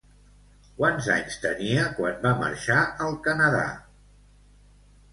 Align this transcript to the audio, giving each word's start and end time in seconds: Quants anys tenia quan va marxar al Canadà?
Quants 0.79 1.09
anys 1.17 1.37
tenia 1.43 1.85
quan 2.01 2.19
va 2.25 2.33
marxar 2.41 2.81
al 3.07 3.17
Canadà? 3.31 3.71